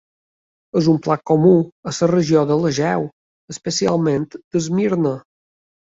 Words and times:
És 0.79 0.87
un 0.93 0.95
plat 1.07 1.21
comú 1.31 1.51
a 1.91 1.93
la 1.97 2.09
regió 2.11 2.43
de 2.53 2.57
l'Egeu, 2.63 3.07
especialment 3.57 4.29
d'Esmirna. 4.41 5.17